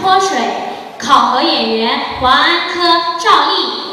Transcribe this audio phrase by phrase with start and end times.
[0.00, 0.38] 泼水，
[0.98, 2.80] 考核演员王安科、
[3.18, 3.89] 赵丽。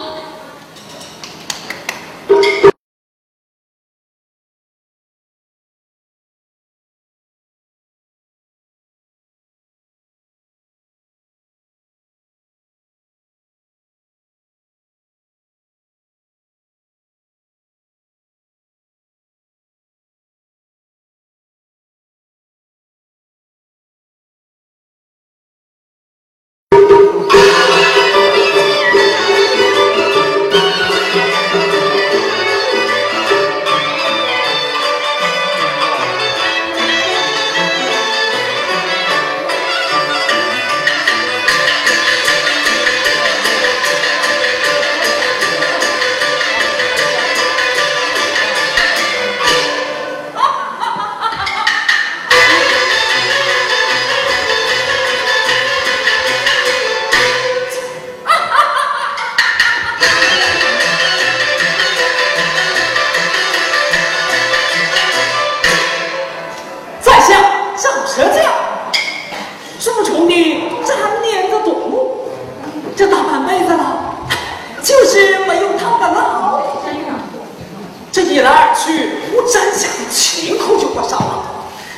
[78.78, 81.44] 去，我真想亲扣就不少了。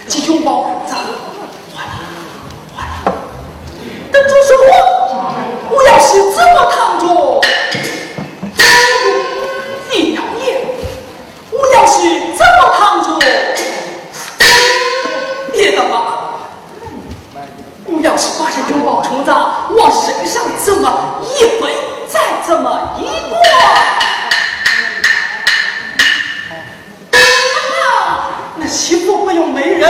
[0.08, 0.98] 金熊猫，咋？
[28.70, 29.90] 媳妇会有媒人，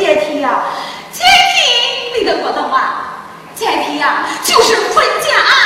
[0.00, 0.64] 阶梯啊
[1.12, 5.59] 阶梯你的我的话阶梯啊就是分家